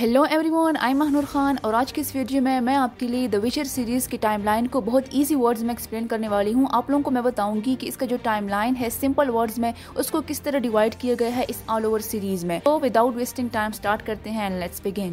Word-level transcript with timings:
Hello 0.00 0.22
everyone 0.50 0.74
I 0.80 0.94
Mehnoor 0.94 1.22
Khan 1.28 1.56
اور 1.62 1.74
آج 1.74 1.92
کے 1.92 2.00
اس 2.00 2.14
ویڈیو 2.14 2.42
میں 2.42 2.60
میں 2.60 2.74
آپ 2.76 2.98
کے 3.00 3.08
لیے 3.08 3.28
دا 3.28 3.38
ویچر 3.38 3.64
سیریز 3.64 4.08
کی 4.08 4.16
ٹائم 4.20 4.44
لائن 4.44 4.66
کو 4.66 4.80
بہت 4.80 5.04
ایزی 5.10 5.34
ورڈز 5.34 5.62
میں 5.62 5.74
ایکسپلین 5.74 6.06
کرنے 6.06 6.28
والی 6.28 6.52
ہوں۔ 6.52 6.66
آپ 6.70 6.90
لوگوں 6.90 7.02
کو 7.02 7.10
میں 7.10 7.22
بتاؤں 7.22 7.60
گی 7.66 7.76
کہ 7.80 7.88
اس 7.88 7.96
کا 7.96 8.06
جو 8.06 8.16
ٹائم 8.22 8.48
لائن 8.48 8.74
ہے 8.80 8.90
سمپل 8.90 9.30
ورڈز 9.30 9.58
میں 9.58 9.72
اس 9.94 10.10
کو 10.10 10.22
کس 10.26 10.40
طرح 10.40 10.58
ڈیوائڈ 10.58 10.94
کیا 10.94 11.14
گیا 11.20 11.36
ہے 11.36 11.44
اس 11.48 11.62
آل 11.66 11.84
اوور 11.84 12.00
سیریز 12.00 12.44
میں۔ 12.44 12.60
تو 12.64 12.78
وداؤٹ 12.82 13.16
ویسٹنگ 13.16 13.48
ٹائم 13.52 13.70
اسٹارٹ 13.74 14.06
کرتے 14.06 14.30
ہیں 14.30 14.42
and 14.42 14.58
let's 14.60 14.80
begin 14.84 15.12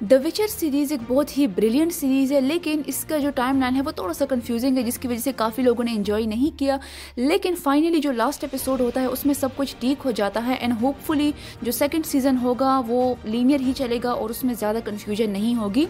the 0.00 0.16
Witcher 0.24 0.46
series 0.48 0.92
ایک 0.92 1.00
بہت 1.08 1.38
ہی 1.38 1.46
بریلینٹ 1.46 1.92
سیریز 1.92 2.32
ہے، 2.32 2.40
لیکن 2.40 2.82
اس 2.86 3.04
کا 3.04 3.18
جو 3.18 3.30
ٹائم 3.34 3.60
لائن 3.60 3.76
ہے 3.76 3.80
وہ 3.82 3.90
تھوڑا 3.90 4.12
سا 4.12 4.26
کنفیوزنگ 4.26 4.76
ہے، 4.76 4.82
جس 4.82 4.98
کی 4.98 5.08
وجہ 5.08 5.18
سے 5.18 5.32
کافی 5.36 5.62
لوگوں 5.62 5.84
نے 5.84 5.92
انجوائے 5.94 6.26
نہیں 6.26 6.58
کیا۔ 6.58 6.76
لیکن 7.16 7.54
فائنلی 7.62 7.98
جو 7.98 8.12
لاسٹ 8.12 8.44
ایپیسوڈ 8.44 8.80
ہوتا 8.80 9.00
ہے، 9.00 9.06
اس 9.06 9.26
میں 9.26 9.34
سب 9.34 9.48
کچھ 9.56 9.76
ٹھیک 9.80 10.02
ہو 10.04 10.10
جاتا 10.10 10.46
ہے 10.46 10.54
اینڈ 10.54 10.74
ہوپ 10.82 11.06
فلی 11.06 11.32
جو 11.62 11.72
سیکنڈ 11.72 12.06
سیزن 12.06 12.36
ہوگا 12.42 12.80
وہ 12.86 13.14
لینئر 13.24 13.60
ہی 13.60 13.72
چلے 13.76 13.98
گا 14.04 14.10
اور 14.10 14.30
اس 14.30 14.44
میں 14.44 14.54
زیادہ 14.54 14.78
کنفیوژن 14.84 15.30
نہیں 15.30 15.54
ہوگی۔ 15.54 15.84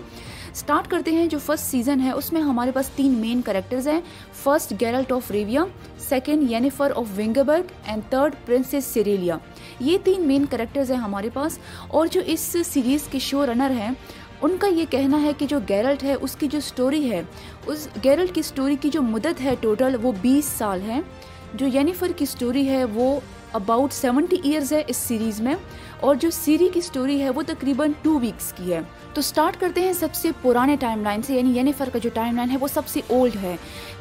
اسٹارٹ 0.52 0.90
کرتے 0.90 1.10
ہیں 1.10 1.26
جو 1.26 1.38
فرسٹ 1.46 1.64
سیزن 1.64 2.00
ہے، 2.00 2.10
اس 2.10 2.32
میں 2.32 2.40
ہمارے 2.40 2.70
پاس 2.70 2.88
تین 2.88 3.12
مین 3.12 3.42
کریکٹرز 3.42 3.88
ہیں۔ 3.88 4.00
First 4.34 4.72
Geralt 4.80 5.12
of 5.12 5.30
Rivia 5.30 5.64
second 5.98 6.50
Yennefer 6.50 6.92
of 6.96 7.18
Vengerberg 7.18 7.72
and 7.86 8.02
third 8.10 8.34
princess 8.46 8.84
Cirilla 8.84 9.36
یہ 9.80 9.98
تین 10.04 10.28
مین 10.28 10.44
کریکٹرز 10.50 10.90
ہیں 10.90 10.98
ہمارے 10.98 11.28
پاس۔ 11.32 11.58
اور 11.88 12.06
جو 12.06 12.20
اس 12.26 12.56
سیریز 12.66 13.00
کے 13.10 13.18
شو 13.18 13.46
رنر 13.46 13.70
ہیں، 13.70 13.90
ان 14.42 14.56
کا 14.58 14.66
یہ 14.66 14.84
کہنا 14.90 15.22
ہے 15.22 15.30
کہ 15.38 15.46
جو 15.46 15.58
گیرلٹ 15.68 16.04
ہے، 16.04 16.14
اس 16.20 16.36
کی 16.36 16.48
جو 16.48 16.60
سٹوری 16.60 17.10
ہے، 17.10 17.22
اس 17.66 17.88
گیرلٹ 18.04 18.34
کی 18.34 18.42
سٹوری 18.42 18.76
کی 18.80 18.90
جو 18.90 19.02
مدت 19.02 19.40
ہے 19.44 19.54
ٹوٹل 19.60 19.96
وہ 20.02 20.12
بیس 20.20 20.44
سال 20.44 20.80
ہے۔ 20.86 21.00
جو 21.54 21.66
یینیفر 21.66 22.10
کی 22.16 22.26
سٹوری 22.26 22.68
ہے، 22.68 22.84
وہ 22.84 23.20
اباؤٹ 23.52 23.92
سیونٹی 23.92 24.36
ایئرز 24.42 24.72
ہے 24.72 24.82
اس 24.86 24.96
سیریز 24.96 25.40
میں 25.40 25.54
اور 26.00 26.14
جو 26.14 26.30
سیری 26.30 26.68
کی 26.74 26.80
سٹوری 26.80 27.20
ہے 27.22 27.30
وہ 27.30 27.42
تقریباً 27.46 27.90
ٹو 28.02 28.18
ویکس 28.18 28.52
کی 28.52 28.72
ہے۔ 28.72 28.80
تو 29.14 29.20
سٹارٹ 29.20 29.60
کرتے 29.60 29.80
ہیں 29.80 29.92
سب 29.92 30.14
سے 30.14 30.30
پرانے 30.42 30.76
ٹائم 30.80 31.02
لائن 31.02 31.22
سے 31.22 31.34
یعنی 31.34 31.56
یینیفر 31.56 31.88
کا 31.92 31.98
جو 31.98 32.10
ٹائم 32.14 32.36
لائن 32.36 32.50
ہے 32.50 32.56
وہ 32.56 32.66
سب 32.74 32.88
سے 32.88 33.00
اولڈ 33.06 33.36
ہے۔ 33.42 33.56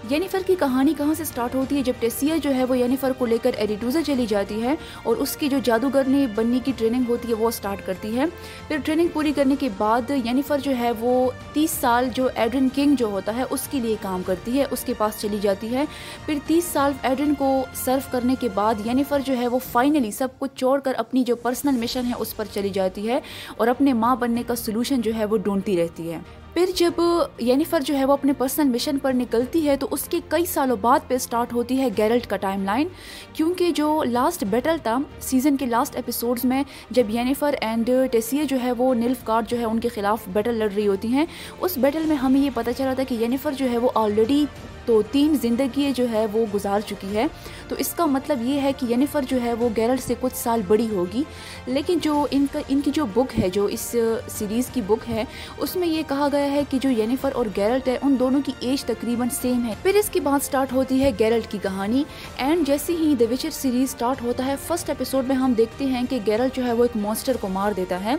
یینیفر 0.10 0.40
کی 0.48 0.56
کہانی 0.60 0.94
کہاں 0.98 1.14
سے 1.14 1.24
سٹارٹ 1.24 1.56
ہوتی 1.56 1.78
ہے؟ 1.78 1.82
جب 1.82 1.94
ٹیسیا 2.00 2.36
جو 2.44 2.56
ہے 2.56 2.64
وہ 2.64 2.78
یینیفر 2.78 3.12
کو 3.18 3.26
لے 3.26 3.38
کر 3.44 3.52
ایڈیٹوزا 3.58 4.00
چلی 4.06 4.26
جاتی 4.26 4.64
ہے 4.64 4.76
اور 5.04 5.16
اس 5.16 5.38
کی 5.38 5.50
جو 5.50 5.58
جادوگر 5.64 6.04
نے 6.08 6.28
بننے 6.36 6.60
کی 6.66 6.72
ٹریننگ 6.78 7.04
ہوتی 7.10 7.28
ہے 7.28 7.34
وہ 7.34 7.52
سٹارٹ 7.52 7.86
کرتی 7.86 8.18
ہے۔ 8.18 8.26
پھر 8.68 8.78
ٹریننگ 8.86 9.08
پوری 9.08 9.34
کرنے 9.36 9.56
کے 9.60 9.70
بعد 9.78 10.10
یینیفر 10.10 10.58
جو 10.64 10.72
ہے 10.80 10.92
وہ 11.00 11.32
تیس 11.54 11.72
سال 11.72 12.10
جو 12.14 12.28
ایڈرن 12.36 12.68
کنگ 12.76 12.96
جو 12.96 13.06
ہوتا 13.06 13.36
ہے 13.36 13.44
اس 13.50 13.68
کے 13.72 13.80
لیے 13.80 13.96
کام 14.02 14.22
کرتی 14.26 14.60
ہے، 14.60 14.66
اس 14.72 14.84
کے 14.84 14.94
پاس 14.98 15.22
چلی 15.22 15.38
جاتی 15.42 15.76
ہے۔ 15.76 15.86
پھر 16.26 16.38
تیس 16.48 16.64
سال 16.64 16.92
ایڈرن 17.02 17.34
کو 17.36 17.66
سرو 17.74 18.00
کرنے 18.12 18.36
کے 18.40 18.50
بعد 18.54 18.76
یینیفر 18.86 19.20
جو 19.26 19.34
ہے، 19.40 19.48
وہ 19.48 19.60
فائنلی 19.72 20.12
سب 20.12 20.28
کچھ 20.40 20.52
چھوڑ 20.56 20.80
کر 20.80 20.94
اپنی 20.98 21.24
جو 21.24 21.36
پرسنل 21.36 21.78
مشن 21.78 22.06
ہے، 22.06 22.14
اس 22.20 22.36
پر 22.36 22.46
چلی 22.54 22.70
جاتی 22.70 23.08
ہے 23.10 23.20
اور 23.58 23.68
اپنے 23.68 23.94
ماں 23.94 24.16
بننے 24.16 24.44
کا 24.48 24.56
سولوشن 24.56 25.02
جو 25.02 25.16
ہے، 25.16 25.26
وہ 25.26 25.38
ڈھونڈتی 25.38 25.84
رہتی 25.84 26.12
ہے۔ 26.12 26.20
پھر 26.60 26.70
جب 26.76 27.02
یینیفر 27.40 27.80
جو 27.80 27.98
ہے 27.98 28.06
وہ 28.06 28.14
اپنے 28.14 28.34
پرسنل 28.34 28.70
مشن 28.70 28.98
پر 28.98 29.14
نکلتی 29.14 29.68
ہے، 29.68 29.78
تو 29.78 29.88
اس 29.92 30.04
کے 30.04 30.20
کئی 30.28 30.46
سالوں 30.46 30.76
بعد 30.82 31.00
پہ 31.08 31.18
سٹارٹ 31.18 31.54
ہوتی 31.54 31.80
ہے 31.82 31.88
گیرلٹ 31.98 32.28
کا 32.28 32.38
ٹائم 32.38 32.64
لائن 32.64 32.88
کیونکہ 33.34 33.72
جو 33.72 34.04
لاسٹ 34.04 34.44
بیٹل 34.44 34.76
تھا 34.84 34.98
سیزن 35.22 35.58
کے 35.58 35.66
لاسٹ 35.66 35.96
ایپیسوڈز 35.96 36.46
میں، 36.46 36.64
جب 36.90 37.10
یینیفر 37.10 37.56
اینڈ 37.62 37.90
ٹیسیے 38.12 38.46
جو 38.46 38.58
ہے 38.64 38.72
وہ 38.72 38.94
نلف 38.94 39.24
کارڈ 39.24 39.48
جو 39.48 39.60
ہے 39.60 39.66
ان 39.66 39.80
کے 39.80 39.90
خلاف 39.90 40.20
بیٹل 40.28 40.56
لڑ 40.56 40.70
رہی 40.76 40.88
ہوتی 40.88 41.08
ہیں، 41.08 41.26
اس 41.60 41.78
بیٹل 41.78 42.04
میں 42.06 42.16
ہمیں 42.16 42.42
یہ 42.42 42.50
پتہ 42.54 42.70
چلا 42.78 42.94
تھا 42.94 43.04
کہ 43.04 43.16
یینیفر 43.16 43.52
جو 43.58 43.70
ہے 43.70 43.78
وہ 43.78 43.90
آلریڈی 43.96 44.46
تو 44.86 45.02
تین 45.12 45.36
زندگی 45.42 45.92
جو 45.96 46.06
ہے 46.12 46.26
وہ 46.34 46.46
گزار 46.54 46.80
چکی 46.80 47.16
ہے۔ 47.16 47.28
تو 47.68 47.76
اس 47.80 47.94
کا 47.94 48.06
مطلب 48.06 48.42
یہ 48.42 48.62
ہے 48.62 48.72
کہ 48.78 48.86
یینیفر 48.90 49.22
جو 49.30 49.42
ہے 49.42 49.54
وہ 49.54 49.70
گیرلٹ 49.78 50.00
سے 50.02 50.14
کچھ 50.20 50.36
سال 50.36 50.62
بڑی 50.68 50.88
ہوگی۔ 50.92 51.24
لیکن 51.66 51.98
جو 52.02 52.26
ان 52.32 52.46
کا، 52.52 52.60
ان 52.68 52.82
کی 52.82 52.92
جو 52.92 53.06
بک 53.06 53.40
ہے، 53.40 53.50
جو 53.50 53.66
اس 53.66 53.96
سیریز 54.28 54.68
کی 54.74 54.82
بک 54.88 55.10
ہے، 55.10 55.24
اس 55.58 55.76
میں 55.76 55.88
یہ 55.88 56.02
کہا 56.08 56.28
گیا 56.32 56.49
ہے 56.52 56.64
کہ 56.70 56.78
جو 56.82 56.90
یینیفر 56.90 57.30
اور 57.34 57.46
گیرلٹ 57.56 57.88
ہے 57.88 57.98
ان 58.02 58.16
دونوں 58.20 58.42
کی 58.46 58.52
ایج 58.60 58.86
تقریباً 58.86 59.28
سیم 59.42 59.68
ہے۔ 59.68 59.74
پھر 59.82 59.96
اس 59.96 60.10
کے 60.10 60.20
بعد 60.20 60.40
سٹارٹ 60.44 60.74
ہوتی 60.74 61.04
ہے 61.04 61.12
گیرلٹ 61.20 61.52
کی 61.52 61.58
کہانی۔ 61.62 62.04
اینڈ 62.38 62.68
جیسے 62.68 62.94
ہی 62.94 63.16
دا 63.20 63.26
وچر 63.32 63.50
سیریز 63.50 63.92
سٹارٹ 63.92 64.22
ہوتا 64.22 64.46
ہے 64.46 64.56
فرسٹ 64.68 64.90
ایپیسوڈ 64.90 65.28
میں 65.28 65.36
ہم 65.36 65.54
دیکھتے 65.54 65.86
ہیں 65.86 66.04
کہ 66.10 66.20
گیرلٹ 66.28 66.56
جو 66.56 66.66
ہے 66.66 66.74
وہ 66.74 66.84
ایک 66.84 66.98
مونسٹر 66.98 67.38
کو 67.38 67.48
مار 67.48 67.72
دیتا 67.72 68.04
ہے۔ 68.04 68.16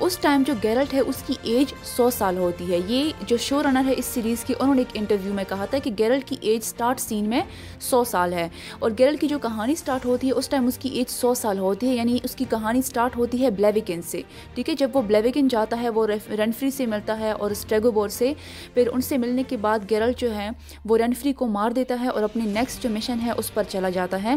اس 0.00 0.18
ٹائم 0.18 0.42
جو 0.46 0.52
گیرلٹ 0.62 0.94
ہے، 0.94 1.00
اس 1.00 1.16
کی 1.26 1.34
ایج 1.42 1.74
سو 1.84 2.10
سال 2.10 2.38
ہوتی 2.38 2.72
ہے۔ 2.72 2.78
یہ 2.86 3.10
جو 3.26 3.36
شو 3.36 3.62
رنر 3.62 3.82
ہے 3.86 3.94
اس 3.96 4.04
سیریز 4.04 4.44
کی، 4.44 4.54
انہوں 4.60 4.74
نے 4.74 4.80
ایک 4.80 4.98
انٹرویو 4.98 5.34
میں 5.34 5.44
کہا 5.48 5.64
تھا 5.64 5.78
کہ 5.78 5.90
گیرلٹ 5.98 6.24
کی 6.24 6.36
ایج 6.40 6.64
سٹارٹ 6.64 7.00
سین 7.00 7.28
میں 7.28 7.40
سو 7.80 8.04
سال 8.04 8.32
ہے۔ 8.32 8.48
اور 8.78 8.90
گیرلٹ 8.98 9.20
کی 9.20 9.26
جو 9.26 9.38
کہانی 9.38 9.74
سٹارٹ 9.74 10.06
ہوتی 10.06 10.26
ہے، 10.26 10.32
اس 10.32 10.48
ٹائم 10.48 10.66
اس 10.66 10.78
کی 10.78 10.88
ایج 10.88 11.10
سو 11.10 11.34
سال 11.34 11.58
ہوتی 11.58 11.88
ہے 11.88 11.94
یعنی 11.94 12.18
اس 12.22 12.34
کی 12.34 12.44
کہانی 12.50 12.82
سٹارٹ 12.82 13.16
ہوتی 13.16 13.42
ہے 13.42 13.50
بلیویکن 13.50 14.02
سے۔ 14.02 14.22
ٹھیک 14.54 14.68
ہے، 14.68 14.74
جب 14.74 14.90
وہ 14.94 15.02
بلیویکن 15.02 15.48
جاتا 15.48 15.80
ہے، 15.82 15.88
وہ 15.88 16.06
رنفری 16.30 16.70
سے 16.70 16.86
ملتا 16.86 17.18
ہے 17.18 17.30
اور 17.30 17.50
اسٹریگوبور 17.60 18.08
سے۔ 18.08 18.32
پھر 18.74 18.88
ان 18.92 19.00
سے 19.00 19.18
ملنے 19.18 19.42
کے 19.48 19.56
بعد 19.56 19.78
گیرلٹ 19.90 20.18
جو 20.18 20.34
ہے 20.34 20.48
وہ 20.84 20.98
رنفری 20.98 21.32
کو 21.32 21.46
مار 21.46 21.70
دیتا 21.70 22.00
ہے 22.00 22.08
اور 22.08 22.22
اپنی 22.22 22.46
نیکسٹ 22.46 22.82
جو 22.82 22.90
مشن 22.90 23.18
ہے 23.24 23.30
اس 23.36 23.54
پر 23.54 23.62
چلا 23.68 23.90
جاتا 23.90 24.22
ہے۔ 24.22 24.34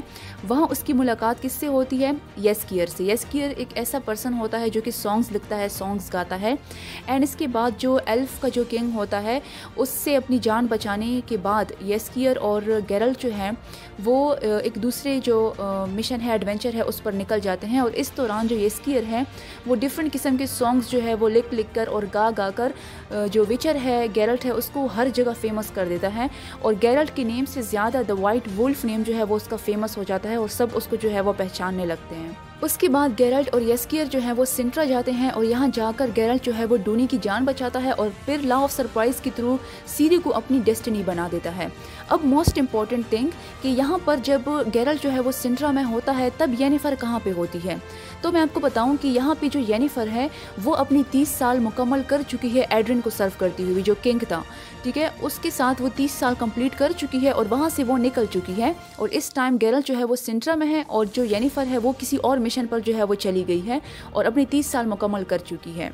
وہاں 0.47 0.67
اس 0.69 0.84
کی 0.84 0.94
ملاقات 0.94 1.41
کس 1.41 1.51
سے 1.51 1.67
ہوتی 1.67 2.06
ہے؟ 2.06 2.11
یس 2.44 2.66
کیئر 2.67 2.88
سے۔ 2.88 3.03
یس 3.03 3.25
کیئر 3.31 3.50
ایک 3.57 3.67
ایسا 3.73 4.00
پرسن 4.06 4.34
ہوتا 4.34 4.59
ہے 4.59 4.69
جو 4.69 4.81
کہ 4.81 4.91
سانگس 4.91 5.31
لکھتا 5.31 5.57
ہے 5.57 5.69
سانگس 5.69 6.13
گاتا 6.13 6.41
ہے۔ 6.41 6.53
اینڈ 7.07 7.23
اس 7.23 7.35
کے 7.35 7.47
بعد 7.47 7.72
جو 7.78 7.97
ایلف 8.06 8.41
کا 8.41 8.47
جو 8.47 8.63
کنگ 8.69 8.91
ہوتا 8.94 9.23
ہے، 9.23 9.40
اس 9.75 9.90
سے 9.90 10.16
اپنی 10.17 10.38
جان 10.41 10.66
بچانے 10.66 11.22
کے 11.25 11.38
بعد 11.38 11.66
یس 11.88 12.09
کیئر 12.13 12.38
اور 12.38 12.61
گیرل 12.90 13.11
جو 13.19 13.29
ہیں 13.34 13.51
وہ 14.05 14.35
ایک 14.63 14.75
دوسرے 14.75 15.19
جو 15.23 15.53
مشن 15.90 16.22
ہے 16.22 16.31
ایڈونچر 16.31 16.73
ہے، 16.73 16.81
اس 16.81 17.03
پر 17.03 17.11
نکل 17.11 17.40
جاتے 17.40 17.67
ہیں۔ 17.67 17.79
اور 17.79 17.91
اس 17.91 18.11
دوران 18.17 18.47
جو 18.47 18.55
یسکیئر 18.55 19.03
ہے، 19.11 19.22
وہ 19.66 19.75
ڈفرینٹ 19.75 20.13
قسم 20.13 20.38
کے 20.38 20.45
سانگس 20.45 20.91
جو 20.91 21.00
ہے 21.03 21.13
وہ 21.13 21.29
لکھ 21.29 21.53
لکھ 21.53 21.75
کر 21.75 21.88
اور 21.88 22.03
گا 22.13 22.29
گا 22.38 22.50
کر 22.55 22.72
جو 23.31 23.46
وچر 23.50 23.78
ہے، 23.84 24.07
گیرلٹ 24.16 24.46
ہے، 24.46 24.51
اس 24.51 24.69
کو 24.74 24.85
ہر 24.85 25.07
جگہ 25.13 25.31
فیمس 25.41 25.72
کر 25.74 25.85
دیتا 25.90 26.16
ہے۔ 26.16 26.28
اور 26.59 26.74
گیرلٹ 26.81 27.16
کے 27.16 27.24
نیم 27.24 27.46
سے 27.46 27.62
زیادہ 27.62 28.01
دا 28.07 28.13
وائٹ 28.19 28.47
وولف 28.57 28.85
نیم 28.85 29.01
جو 29.07 29.16
ہے، 29.16 29.24
وہ 29.24 29.35
اس 29.35 29.44
کا 29.44 29.56
فیمس 29.56 29.97
ہو 29.97 30.03
جاتا 30.03 30.29
ہے 30.29 30.35
اور 30.35 30.47
سب 30.47 30.68
اس 30.74 30.88
کو 30.88 30.96
جو 30.96 31.12
ہے، 31.12 31.22
وہ 31.22 31.34
پہچاننے 31.38 31.85
لگتے 31.85 32.16
ہیں۔ 32.16 32.31
اس 32.63 32.78
کے 32.78 32.90
بعد 32.90 33.09
گیرلٹ 33.19 33.50
اور 33.51 33.62
یسکیئر 33.62 34.06
جو 34.06 34.19
ہے 34.24 34.31
وہ 34.31 34.46
سنٹرا 34.46 34.84
جاتے 34.84 35.12
ہیں 35.12 35.29
اور 35.29 35.44
یہاں 35.44 35.68
جا 35.74 35.91
کر 35.96 36.09
گیرلٹ 36.16 36.46
جو 36.46 36.51
ہے 36.57 36.66
وہ 36.66 36.78
ڈونی 36.84 37.07
کی 37.09 37.18
جان 37.22 37.46
بچاتا 37.46 37.84
ہے 37.84 37.91
اور 37.91 38.07
پھر 38.25 38.38
لا 38.44 38.56
آف 38.56 38.72
سرپرائز 38.72 39.22
کے 39.22 39.29
تھرو 39.35 39.57
سیری 39.85 40.18
کو 40.18 40.34
اپنی 40.34 40.59
ڈیسٹنی 40.63 41.03
بنا 41.06 41.28
دیتا 41.31 41.57
ہے۔ 41.57 41.68
اب 42.09 42.19
موسٹ 42.23 42.59
امپورٹنٹ 42.59 43.06
تھنگ 43.09 43.28
کہ 43.62 43.68
یہاں 43.68 43.97
پر 44.06 44.16
جب 44.23 44.41
گیرلٹ 44.73 45.03
جو 45.03 45.12
ہے 45.12 45.19
وہ 45.19 45.31
سنٹرا 45.31 45.72
میں 45.72 45.84
ہوتا 45.84 46.18
ہے 46.18 46.29
تب 46.38 46.50
یینیفر 46.59 46.94
کہاں 47.00 47.19
پہ 47.23 47.29
ہوتی 47.38 47.59
ہے؟ 47.66 47.75
تو 48.22 48.31
میں 48.31 48.41
آپ 48.41 48.53
کو 48.53 48.59
بتاؤں 48.59 48.96
کہ 49.02 49.07
یہاں 49.07 49.35
پہ 49.40 49.47
جو 49.52 49.59
یینیفر 49.68 50.07
ہے 50.07 50.28
وہ 50.63 50.75
اپنی 50.75 51.03
تیس 51.12 51.28
سال 51.28 51.59
مکمل 51.59 52.02
کر 52.07 52.22
چکی 52.28 52.56
ہے 52.56 52.66
ایڈرن 52.69 53.02
کو 53.02 53.09
سرو 53.09 53.29
کرتی 53.38 53.63
ہوئی 53.63 53.84
جو 53.84 53.94
کنگ 54.03 54.23
تھا۔ 54.28 54.41
ٹھیک 54.84 54.97
ہے؟ 54.97 55.09
اس 55.22 55.40
کے 55.41 55.50
ساتھ 55.50 55.81
وہ 55.81 55.90
تیس 55.96 56.12
سال 56.12 56.34
کمپلیٹ 56.40 56.79
کر 56.79 56.91
چکی 56.97 57.23
ہے 57.23 57.29
اور 57.29 57.46
وہاں 57.50 57.69
سے 57.69 57.84
وہ 57.84 57.97
نکل 57.97 58.25
چکی 58.31 58.62
ہے 58.62 58.73
اور 58.96 59.09
اس 59.12 59.34
ٹائم 59.34 59.57
گیرل 59.62 59.79
جو 59.85 59.97
ہے 59.97 60.03
وہ 60.03 60.16
سنٹرا 60.16 60.56
میں 60.56 60.68
ہے 60.68 60.84
اور 60.88 61.06
جو 61.13 61.23
یینیفر 61.23 61.63
ہے 61.69 61.78
وہ 61.78 61.91
کسی 61.97 62.18
اور 62.18 62.38
مشن 62.38 62.53
پر 62.69 62.80
جو 62.80 62.97
ہے 62.97 63.03
وہ 63.03 63.14
چلی 63.14 63.44
گئی 63.47 63.68
ہے 63.68 63.80
اور 64.12 64.25
اپنی 64.25 64.46
تیس 64.46 64.66
سال 64.66 64.86
مکمل 64.86 65.24
کر 65.24 65.38
چکی 65.38 65.78
ہے۔ 65.78 65.90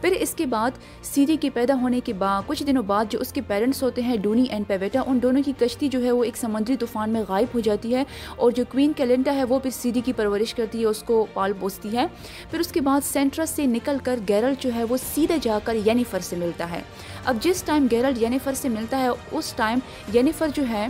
پھر 0.00 0.10
اس 0.10 0.34
کے 0.34 0.46
بعد 0.46 0.70
سیری 1.02 1.36
کے 1.36 1.50
پیدا 1.50 1.74
ہونے 1.74 2.00
کے 2.04 2.12
بعد، 2.12 2.42
کچھ 2.46 2.64
دنوں 2.64 2.82
بعد 2.82 3.04
جو 3.10 3.18
اس 3.18 3.32
کے 3.32 3.40
پیرنٹس 3.40 3.82
ہوتے 3.82 4.02
ہیں، 4.02 4.16
ڈونی 4.16 4.42
اینڈ 4.42 4.66
پیویٹا، 4.66 5.00
ان 5.06 5.22
دونوں 5.22 5.42
کی 5.42 5.52
کشتی 5.58 5.88
جو 5.88 6.04
ہے 6.04 6.10
وہ 6.10 6.24
ایک 6.24 6.36
سمندری 6.36 6.76
طوفان 6.76 7.10
میں 7.10 7.22
غائب 7.28 7.46
ہو 7.54 7.60
جاتی 7.60 7.94
ہے 7.94 8.04
اور 8.36 8.50
جو 8.50 8.64
کوئین 8.72 8.92
کیلنٹا 8.92 9.34
ہے 9.34 9.44
وہ 9.44 9.58
پھر 9.58 9.70
سیری 9.70 10.00
کی 10.00 10.12
پرورش 10.12 10.54
کرتی 10.54 10.80
ہے، 10.80 10.86
اس 10.86 11.02
کو 11.02 11.26
پال 11.32 11.52
پوستی 11.60 11.96
ہے۔ 11.96 12.06
پھر 12.50 12.60
اس 12.60 12.72
کے 12.72 12.80
بعد 12.80 13.00
سینٹرس 13.04 13.50
سے 13.50 13.66
نکل 13.66 13.96
کر 14.02 14.18
گیرل 14.28 14.54
جو 14.60 14.70
ہے 14.74 14.84
وہ 14.84 14.96
سیدھے 15.14 15.36
جا 15.42 15.58
کر 15.64 15.76
یینیفر 15.86 16.20
سے 16.20 16.36
ملتا 16.36 16.70
ہے۔ 16.70 16.80
اب 17.24 17.36
جس 17.40 17.62
ٹائم 17.62 17.86
گیرل 17.90 18.22
یینیفر 18.22 18.52
سے 18.54 18.68
ملتا 18.68 18.98
ہے، 18.98 19.08
اس 19.32 19.52
ٹائم 19.56 19.78
یینیفر 20.14 20.48
جو 20.54 20.62
ہے 20.68 20.86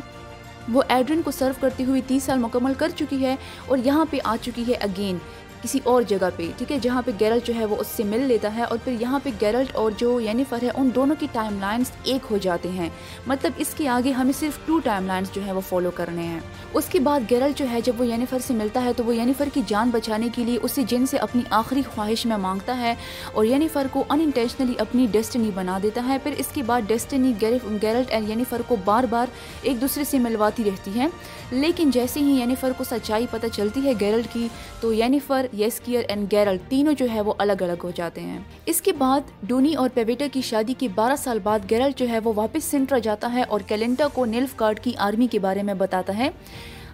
وہ 0.69 0.83
ایڈرن 0.89 1.23
کو 1.23 1.31
سرو 1.31 1.53
کرتی 1.61 1.85
ہوئی 1.85 2.01
تیس 2.07 2.23
سال 2.23 2.39
مکمل 2.39 2.75
کر 2.79 2.89
چکی 2.97 3.25
ہے 3.25 3.37
اور 3.67 3.79
یہاں 3.85 4.05
پہ 4.11 4.19
آ 4.25 4.37
چکی 4.43 4.65
ہے 4.69 4.75
اگین 4.81 5.19
کسی 5.63 5.79
اور 5.85 6.03
جگہ 6.03 6.29
پہ، 6.37 6.47
ٹھیک 6.59 6.73
ہے، 6.73 6.79
جہاں 6.83 7.03
پہ 7.03 7.11
گیرلٹ 7.21 7.47
جو 7.47 7.55
ہے 7.55 7.65
وہ 7.65 7.77
اس 7.77 7.87
سے 7.87 8.05
مل 8.05 8.21
لیتا 8.21 8.55
ہے 8.57 8.63
اور 8.63 8.79
پھر 8.85 8.95
یہاں 9.01 9.19
پہ 9.23 9.31
گیرلٹ 9.41 9.75
اور 9.77 9.91
جو 9.97 10.21
یینیفر 10.21 10.63
ہے، 10.63 10.71
ان 10.75 10.91
دونوں 10.95 11.17
کی 11.19 11.27
ٹائم 11.33 11.59
لائنس 11.61 11.91
ایک 12.05 12.27
ہو 12.31 12.39
جاتے 12.39 12.69
ہیں۔ 12.69 12.89
مطلب 13.27 13.53
اس 13.57 13.75
کے 13.77 13.89
آگے 13.89 14.13
ہمیں 14.13 14.33
صرف 14.33 14.59
ٹو 14.67 14.79
ٹائم 14.79 15.07
لائنس 15.07 15.35
جو 15.35 15.45
ہے 15.47 15.53
وہ 15.53 15.61
فالو 15.61 15.91
کرنے 15.91 16.23
ہیں۔ 16.23 16.41
اس 16.75 16.85
کے 16.85 17.01
بعد 17.01 17.31
گیرلٹ 17.31 17.59
جو 17.59 17.65
ہے، 17.73 17.81
جب 17.81 18.01
وہ 18.01 18.07
یینیفر 18.07 18.39
سے 18.47 18.55
ملتا 18.55 18.83
ہے 18.85 18.93
تو 18.93 19.05
وہ 19.05 19.15
یینیفر 19.17 19.49
کی 19.55 19.63
جان 19.67 19.91
بچانے 19.91 20.29
کے 20.35 20.45
لیے 20.45 20.59
اسے 20.63 20.83
جن 20.89 21.07
سے 21.07 21.17
اپنی 21.17 21.43
آخری 21.51 21.83
خواہش 21.95 22.27
میں 22.27 22.37
مانگتا 22.37 22.79
ہے 22.79 22.95
اور 23.33 23.45
یینیفر 23.45 23.87
کو 23.91 24.05
ان 24.09 24.21
انٹینشنلی 24.21 24.75
اپنی 24.79 25.07
ڈیسٹنی 25.11 25.51
بنا 25.55 25.79
دیتا 25.83 26.05
ہے۔ 26.09 26.19
پھر 26.23 26.33
اس 26.39 26.47
کے 26.55 26.63
بعد 26.63 26.81
ڈیسٹنی 26.87 27.33
گیرلٹ 27.41 28.11
اینڈ 28.11 28.29
یینیفر 28.29 28.63
کو 28.69 28.77
بار 28.85 29.05
بار 29.05 29.27
ایک 29.63 29.81
دوسرے 29.81 30.05
سے 30.05 30.19
ملواتی 30.19 30.65
رہتی 30.65 30.99
ہے 30.99 31.07
لیکن 31.51 31.91
جیسے 31.91 32.21
ہی 32.21 32.39
یینیفر 32.39 32.73
کو 32.77 32.85
سچائی 32.85 33.27
پتہ 33.31 33.47
چلتی 33.53 33.85
ہے 33.85 33.93
گیرلٹ 34.01 34.27
کی، 34.33 34.49
تو 34.81 34.93
یینیفر 34.93 35.47
یسکیئر 35.59 36.03
اینڈ 36.09 36.33
گیرل 36.33 36.57
تینوں 36.69 36.93
جو 36.93 37.07
ہے 37.15 37.21
وہ 37.21 37.35
الگ 37.39 37.53
الگ 37.61 37.85
ہو 37.85 37.91
جاتے 37.95 38.21
ہیں۔ 38.21 38.39
اس 38.67 38.81
کے 38.81 38.93
بعد 38.93 39.21
ڈونی 39.43 39.75
اور 39.75 39.89
پیویٹا 39.95 40.25
کی 40.33 40.41
شادی 40.41 40.75
کے 40.79 40.89
بارہ 40.95 41.17
سال 41.17 41.39
بعد 41.43 41.59
گیرل 41.71 41.91
جو 41.97 42.09
ہے 42.09 42.19
وہ 42.19 42.33
واپس 42.37 42.65
سنٹرا 42.65 42.99
جاتا 42.99 43.33
ہے 43.33 43.43
اور 43.43 43.61
کیلنٹا 43.61 44.09
کو 44.09 44.25
نیلف 44.25 44.55
کارڈ 44.57 44.81
کی 44.81 44.93
آرمی 44.99 45.27
کے 45.27 45.39
بارے 45.39 45.63
میں 45.63 45.75
بتاتا 45.75 46.19
ہے۔ 46.19 46.31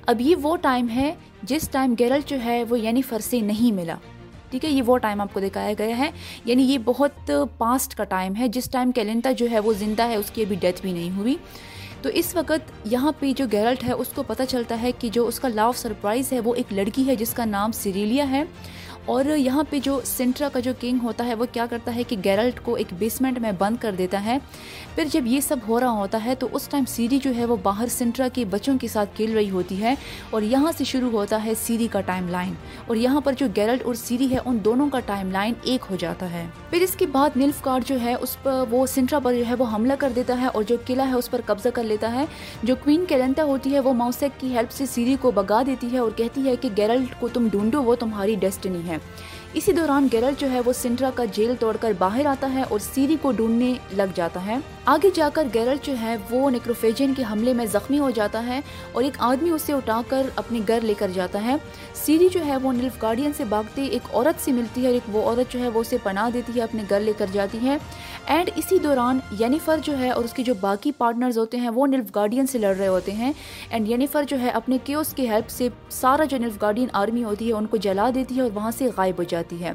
اب 0.06 0.20
یہ 0.20 0.36
وہ 0.36 0.56
ٹائم 0.56 0.88
ہے 0.88 1.14
جس 1.42 1.68
ٹائم 1.68 1.94
گیرل 1.98 2.20
جو 2.26 2.36
ہے 2.44 2.64
وہ 2.68 2.80
یینیفر 2.80 3.18
سے 3.18 3.40
نہیں 3.40 3.72
ملا۔ 3.72 3.94
ٹھیک 4.50 4.64
ہے، 4.64 4.70
یہ 4.70 4.82
وہ 4.82 4.98
ٹائم 4.98 5.20
آپ 5.20 5.28
کو 5.32 5.40
دکھایا 5.40 5.72
گیا 5.78 5.98
ہے۔ 5.98 6.10
یعنی 6.44 6.62
یہ 6.62 6.78
بہت 6.84 7.32
پاسٹ 7.58 7.94
کا 7.94 8.04
ٹائم 8.04 8.36
ہے۔ 8.38 8.48
جس 8.48 8.70
ٹائم 8.70 8.92
کیلنتا 8.92 9.30
جو 9.30 9.46
ہے 9.50 9.58
وہ 9.58 9.72
زندہ 9.72 10.02
ہے، 10.02 10.16
اس 10.16 10.30
کی 10.30 10.42
ابھی 10.42 10.56
ڈیتھ 10.60 10.82
بھی 10.82 10.92
نہیں 10.92 11.16
ہوئی۔ 11.16 11.36
تو 12.02 12.08
اس 12.14 12.36
وقت 12.36 12.72
یہاں 12.84 13.12
پہ 13.18 13.32
جو 13.32 13.44
گیرلٹ 13.52 13.84
ہے، 13.84 13.92
اس 13.92 14.06
کو 14.14 14.22
پتہ 14.22 14.42
چلتا 14.48 14.82
ہے 14.82 14.92
کہ 14.92 15.08
جو 15.08 15.26
اس 15.26 15.40
کا 15.40 15.48
لاف 15.48 15.78
سرپرائز 15.78 16.32
ہے، 16.32 16.40
وہ 16.40 16.54
ایک 16.54 16.72
لڑکی 16.72 17.06
ہے 17.06 17.16
جس 17.16 17.32
کا 17.32 17.44
نام 17.44 17.72
سیریلیا 17.72 18.30
ہے۔ 18.30 18.44
اور 19.08 19.24
یہاں 19.24 19.64
پہ 19.70 19.78
جو 19.78 20.00
سنٹرا 20.04 20.48
کا 20.48 20.60
جو 20.60 20.72
کنگ 20.80 20.98
ہوتا 21.02 21.26
ہے، 21.26 21.34
وہ 21.34 21.44
کیا 21.52 21.66
کرتا 21.70 21.94
ہے 21.94 22.02
کہ 22.02 22.16
گیرلٹ 22.24 22.60
کو 22.62 22.74
ایک 22.74 22.86
بیسمنٹ 22.98 23.38
میں 23.38 23.52
بند 23.58 23.76
کر 23.80 23.94
دیتا 23.98 24.24
ہے۔ 24.24 24.38
پھر 24.94 25.04
جب 25.12 25.26
یہ 25.26 25.40
سب 25.40 25.56
ہو 25.68 25.80
رہا 25.80 25.90
ہوتا 25.90 26.24
ہے، 26.24 26.34
تو 26.34 26.48
اس 26.52 26.68
ٹائم 26.68 26.84
سیری 26.88 27.18
جو 27.22 27.34
ہے، 27.36 27.44
وہ 27.44 27.56
باہر 27.62 27.86
سنٹرا 27.90 28.28
کے 28.32 28.44
بچوں 28.44 28.78
کے 28.78 28.88
ساتھ 28.88 29.10
کھیل 29.16 29.32
رہی 29.32 29.50
ہوتی 29.50 29.82
ہے۔ 29.82 29.94
اور 30.30 30.42
یہاں 30.42 30.72
سے 30.78 30.84
شروع 30.84 31.10
ہوتا 31.10 31.44
ہے 31.44 31.52
سیری 31.62 31.88
کا 31.92 32.00
ٹائم 32.00 32.28
لائن۔ 32.28 32.52
اور 32.86 32.96
یہاں 32.96 33.20
پر 33.20 33.32
جو 33.38 33.46
گیرلٹ 33.56 33.82
اور 33.82 33.94
سیری 33.94 34.30
ہے، 34.30 34.38
ان 34.44 34.58
دونوں 34.64 34.88
کا 34.90 35.00
ٹائم 35.00 35.30
لائن 35.30 35.52
ایک 35.62 35.84
ہو 35.90 35.96
جاتا 35.96 36.30
ہے۔ 36.30 36.46
پھر 36.70 36.80
اس 36.80 36.96
کے 36.96 37.06
بعد 37.06 37.30
نلف 37.36 37.62
کارڈ 37.62 37.84
جو 37.84 38.00
ہے، 38.00 38.14
اس 38.14 38.42
پر 38.42 38.64
وہ 38.70 38.86
سنٹرا 38.86 39.18
پر 39.18 39.34
جو 39.34 39.44
ہے، 39.48 39.54
وہ 39.54 39.64
حملہ 39.72 39.92
کر 39.98 40.12
دیتا 40.16 40.40
ہے 40.40 40.46
اور 40.46 40.62
جو 40.62 40.76
قلعہ 40.86 41.08
ہے، 41.08 41.14
اس 41.14 41.30
پر 41.30 41.40
قبضہ 41.46 41.68
کر 41.74 41.84
لیتا 41.84 42.12
ہے۔ 42.12 42.24
جو 42.62 42.74
کوئین 42.84 43.04
کیلنتا 43.08 43.42
ہوتی 43.44 43.74
ہے، 43.74 43.80
وہ 43.80 43.92
موسیک 43.92 44.40
کی 44.40 44.56
ہیلپ 44.56 44.70
سے 44.70 44.86
سیری 44.86 45.16
کو 45.20 45.30
بگا 45.30 45.62
دیتی 45.66 45.92
ہے 45.92 45.98
اور 45.98 46.10
کہتی 46.16 46.48
ہے 46.48 46.56
کہ 46.56 46.68
گیرلٹ 46.76 47.20
کو 47.20 47.28
تم 47.28 47.48
ڈھونڈو، 47.48 47.82
وہ 47.82 47.94
تمہاری 47.94 48.34
ڈیسٹنی 48.34 48.80
ہے۔ 48.86 48.97
ہیں 48.98 49.38
اسی 49.54 49.72
دوران 49.72 50.08
گیرل 50.12 50.32
جو 50.38 50.50
ہے 50.50 50.60
وہ 50.64 50.72
سنٹرا 50.72 51.10
کا 51.14 51.24
جیل 51.24 51.52
توڑ 51.60 51.76
کر 51.80 51.92
باہر 51.98 52.26
آتا 52.26 52.52
ہے 52.54 52.62
اور 52.62 52.78
سیری 52.78 53.16
کو 53.22 53.32
ڈھونڈنے 53.32 53.74
لگ 53.96 54.12
جاتا 54.14 54.46
ہے۔ 54.46 54.56
آگے 54.84 55.10
جا 55.14 55.28
کر 55.32 55.46
گیرل 55.54 55.76
جو 55.82 55.94
ہے 56.00 56.16
وہ 56.30 56.50
نیکروفیجن 56.50 57.14
کے 57.14 57.22
حملے 57.32 57.52
میں 57.52 57.66
زخمی 57.66 57.98
ہو 57.98 58.10
جاتا 58.10 58.46
ہے 58.46 58.60
اور 58.92 59.04
ایک 59.04 59.16
آدمی 59.18 59.50
اسے 59.50 59.72
اٹھا 59.72 60.00
کر 60.08 60.26
اپنے 60.36 60.60
گھر 60.68 60.80
لے 60.80 60.94
کر 60.94 61.08
جاتا 61.14 61.44
ہے۔ 61.44 61.56
سیری 61.94 62.28
جو 62.32 62.46
ہے 62.46 62.56
وہ 62.56 62.72
نلف 62.72 63.02
گارڈین 63.02 63.32
سے 63.36 63.44
بھاگتے 63.44 63.84
ایک 63.84 64.14
عورت 64.14 64.44
سے 64.44 64.52
ملتی 64.52 64.80
ہے 64.80 64.86
اور 64.86 64.94
ایک 64.94 65.16
وہ 65.16 65.22
عورت 65.22 65.52
جو 65.52 65.60
ہے 65.60 65.68
وہ 65.68 65.80
اسے 65.80 65.96
پناہ 66.02 66.30
دیتی 66.30 66.52
ہے، 66.56 66.62
اپنے 66.62 66.82
گھر 66.90 67.00
لے 67.00 67.12
کر 67.18 67.26
جاتی 67.32 67.58
ہے۔ 67.62 67.76
اینڈ 68.28 68.50
اسی 68.56 68.78
دوران 68.78 69.18
ینیفر 69.40 69.78
جو 69.84 69.96
ہے 69.98 70.08
اور 70.10 70.24
اس 70.24 70.32
کے 70.32 70.42
جو 70.42 70.54
باقی 70.60 70.90
پارٹنرز 70.98 71.36
ہوتے 71.38 71.56
ہیں 71.56 71.70
وہ 71.74 71.86
نلف 71.86 72.10
گارڈین 72.14 72.46
سے 72.46 72.58
لڑ 72.58 72.74
رہے 72.76 72.86
ہوتے 72.86 73.12
ہیں. 73.12 73.32
اینڈ 73.70 73.88
ینیفر 73.88 74.24
جو 74.28 74.40
ہے 74.40 74.50
اپنے 74.50 74.78
کیوس 74.84 75.12
کی 75.14 75.28
ہیلپ 75.28 75.50
سے 75.50 75.68
سارا 75.90 76.24
جو 76.24 76.38
نلف 76.38 76.60
گارڈین 76.62 76.88
آرمی 76.92 77.24
ہوتی 77.24 77.48
ہے 77.48 77.52
ان 77.52 77.66
کو 77.66 77.76
جلا 77.76 78.10
دیتی 78.14 78.36
ہے 78.36 78.40
اور 78.40 78.50
وہاں 78.54 78.70
سے 78.70 78.88
غائب 78.96 79.18
ہو 79.18 79.22
جاتی 79.22 79.62
ہے. 79.62 79.72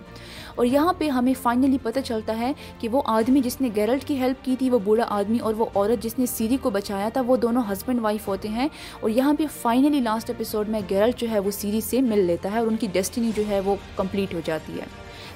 اور 0.56 0.66
یہاں 0.66 0.94
پہ 0.98 1.10
ہمیں 1.10 1.34
فائنلی 1.42 1.78
پتہ 1.84 2.00
چلتا 2.00 2.38
ہے 2.40 2.52
کہ 2.80 2.90
وہ 2.90 3.02
آدمی 3.06 3.42
جس 3.42 3.60
نے 3.62 3.70
گیرلٹ 3.76 4.06
کی 4.08 4.20
ہیلپ 4.20 4.44
کی 4.46 4.56
تھی، 4.60 4.70
وہ 4.70 4.80
بوڑھا 4.80 5.06
آدمی 5.10 5.40
اور 5.40 5.54
وہ 5.58 5.66
عورت 5.76 6.04
جس 6.04 6.20
نے 6.20 6.26
سیری 6.26 6.58
کو 6.62 6.70
بچایا 6.70 7.10
تھا، 7.10 7.22
وہ 7.28 7.38
دونوں 7.38 7.64
ہسبینڈ 7.72 8.00
وائف 8.02 8.28
ہوتے 8.28 8.48
ہیں. 8.48 8.68
اور 9.00 9.10
یہاں 9.10 9.34
پہ 9.34 9.46
فائنلی 9.62 10.00
لاسٹ 10.00 10.30
ایپیسوڈ 10.30 10.70
میں 10.70 10.82
گیرلٹ 10.90 11.20
جو 11.20 11.30
ہے 11.32 11.40
وہ 11.40 11.52
سیری 11.52 11.82
سے 11.82 12.02
مل 12.02 12.26
لیتا 12.26 12.52
ہے 12.52 12.60
اور 12.60 12.68
ان 12.68 12.76
کی 12.76 12.88
ڈیسٹنی 12.94 13.32
جو 13.36 13.44
ہے 13.48 13.60
وہ 13.60 13.76
کمپلیٹ 13.96 14.34
ہو 14.34 14.40
جاتی 14.46 14.80
ہے. 14.80 14.86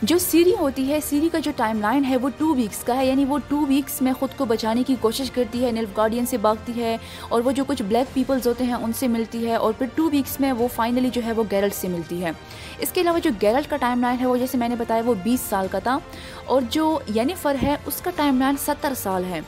جو 0.01 0.17
سیری 0.17 0.53
ہوتی 0.59 0.91
ہے، 0.91 0.99
سیری 1.01 1.29
کا 1.31 1.39
جو 1.39 1.51
ٹائم 1.55 1.81
لائن 1.81 2.05
ہے، 2.05 2.17
وہ 2.17 2.29
ٹو 2.37 2.55
ویکس 2.55 2.83
کا 2.83 2.97
ہے۔ 2.97 3.05
یعنی 3.05 3.25
وہ 3.25 3.37
ٹو 3.47 3.65
ویکس 3.67 4.01
میں 4.01 4.13
خود 4.19 4.29
کو 4.37 4.45
بچانے 4.45 4.83
کی 4.87 4.95
کوشش 5.01 5.31
کرتی 5.31 5.65
ہے 5.65 5.71
نیلف 5.71 5.89
گارڈین 5.97 6.25
سے 6.25 6.37
بھاگتی 6.37 6.81
ہے 6.81 6.97
اور 7.29 7.41
وہ 7.45 7.51
جو 7.51 7.63
کچھ 7.67 7.83
بلیک 7.83 8.13
پیپلز 8.13 8.47
ہوتے 8.47 8.63
ہیں، 8.63 8.73
ان 8.73 8.93
سے 8.93 9.07
ملتی 9.07 9.47
ہے 9.47 9.55
اور 9.55 9.73
پھر 9.77 9.87
ٹو 9.95 10.09
ویکس 10.09 10.39
میں 10.39 10.51
وہ 10.51 10.67
فائنلی 10.75 11.09
جو 11.13 11.21
ہے 11.25 11.31
وہ 11.31 11.43
گیرلٹ 11.51 11.73
سے 11.73 11.87
ملتی 11.87 12.23
ہے۔ 12.23 12.31
اس 12.79 12.89
کے 12.91 13.01
علاوہ 13.01 13.19
جو 13.19 13.29
گیرلٹ 13.41 13.69
کا 13.69 13.77
ٹائم 13.77 14.01
لائن 14.01 14.19
ہے، 14.19 14.25
وہ 14.25 14.37
جیسے 14.37 14.57
میں 14.57 14.69
نے 14.69 14.75
بتایا 14.75 15.01
وہ 15.05 15.13
بیس 15.23 15.39
سال 15.49 15.67
کا 15.71 15.79
تھا 15.79 15.97
اور 16.45 16.61
جو 16.69 16.99
یعنی 17.07 17.33
فر 17.41 17.55
ہے، 17.63 17.75
اس 17.85 18.01
کا 18.01 18.11
ٹائم 18.15 18.39
لائن 18.39 18.55
ستر 18.57 18.93
سال 18.97 19.23
ہے۔ 19.23 19.41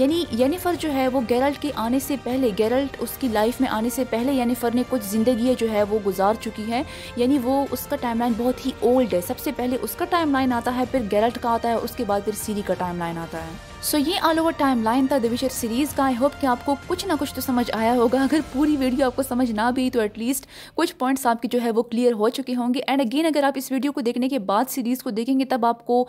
یعنی 0.00 0.24
ینیفر 0.38 0.74
جو 0.80 0.92
ہے 0.92 1.08
وہ 1.08 1.20
گیرلٹ 1.30 1.62
کے 1.62 1.70
آنے 1.74 1.98
سے 1.98 2.16
پہلے 2.22 2.50
گیرلٹ 2.58 2.96
اس 2.98 3.10
کی 3.18 3.28
لائف 3.28 3.60
میں 3.60 3.68
آنے 3.68 3.90
سے 3.90 4.04
پہلے 4.10 4.32
ینیفر 4.32 4.74
نے 4.74 4.82
کچھ 4.88 5.02
زندگی 5.04 5.54
جو 5.58 5.70
ہے 5.72 5.82
وہ 5.82 5.98
گزار 6.06 6.34
چکی 6.40 6.70
ہے 6.70 6.82
یعنی 7.16 7.38
وہ 7.42 7.64
اس 7.70 7.86
کا 7.86 7.96
ٹائم 7.96 8.18
لائن 8.18 8.32
بہت 8.38 8.66
ہی 8.66 8.70
اولڈ 8.80 9.14
ہے۔ 9.14 9.20
سب 9.26 9.38
سے 9.38 9.52
پہلے 9.56 9.76
اس 9.82 9.94
کا 9.94 10.04
ٹائم 10.10 10.30
لائن 10.32 10.52
آتا 10.52 10.74
ہے 10.76 10.84
پھر 10.90 11.00
گیرلٹ 11.10 11.38
کا 11.42 11.50
آتا 11.50 11.68
ہے 11.68 11.74
اس 11.74 11.96
کے 11.96 12.04
بعد 12.04 12.20
پھر 12.24 12.32
سیری 12.36 12.62
کا 12.66 12.74
ٹائم 12.74 12.98
لائن 12.98 13.18
آتا 13.18 13.38
ہے۔ 13.38 13.50
سو 13.82 13.96
so, 13.96 14.06
یہ 14.06 14.20
آل 14.22 14.38
اوور 14.38 14.52
ٹائم 14.56 14.82
لائن 14.82 15.06
تھا 15.06 15.18
دویشر 15.22 15.48
سیریز 15.50 15.94
کا۔ 15.94 16.04
آئی 16.04 16.14
ہوپ 16.20 16.40
کہ 16.40 16.46
آپ 16.46 16.64
کو 16.64 16.74
کچھ 16.86 17.06
نہ 17.06 17.12
کچھ 17.20 17.34
تو 17.34 17.40
سمجھ 17.40 17.70
آیا 17.72 17.94
ہوگا۔ 17.94 18.22
اگر 18.22 18.40
پوری 18.52 18.76
ویڈیو 18.76 19.06
آپ 19.06 19.16
کو 19.16 19.22
سمجھ 19.22 19.50
نہ 19.52 19.70
بھی 19.74 19.88
تو 19.90 20.00
ایٹ 20.00 20.18
لیسٹ 20.18 20.46
کچھ 20.74 20.94
پوائنٹس 20.98 21.26
آپ 21.26 21.42
کی 21.42 21.48
جو 21.52 21.58
ہے 21.64 21.70
وہ 21.70 21.82
کلیئر 21.82 22.12
ہو 22.12 22.28
چکے 22.28 22.54
ہوں 22.54 22.74
گے۔ 22.74 22.80
اینڈ 22.86 23.00
اگین 23.00 23.26
اگر 23.26 23.44
آپ 23.44 23.52
اس 23.56 23.70
ویڈیو 23.72 23.92
کو 23.92 24.00
دیکھنے 24.00 24.28
کے 24.28 24.38
بعد 24.38 24.70
سیریز 24.70 25.02
کو 25.02 25.10
دیکھیں 25.10 25.38
گے 25.40 25.44
تب 25.44 25.66
آپ 25.66 25.86
کو 25.86 26.04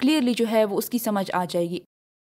کلیئرلی 0.00 0.34
جو 0.34 0.44
ہے 0.50 0.64
وہ 0.64 0.78
اس 0.78 0.90
کی 0.90 0.98
سمجھ 0.98 1.30
آ 1.32 1.44
جائے 1.50 1.68
گی۔ 1.70 1.78